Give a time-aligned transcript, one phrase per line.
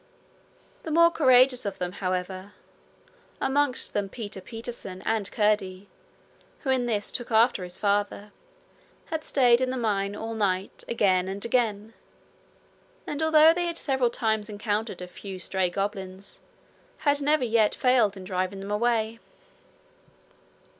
[0.81, 2.53] The more courageous of them, however,
[3.39, 5.89] amongst them Peter Peterson and Curdie,
[6.61, 8.31] who in this took after his father,
[9.11, 11.93] had stayed in the mine all night again and again,
[13.05, 16.41] and although they had several times encountered a few stray goblins,
[17.05, 19.19] had never yet failed in driving them away.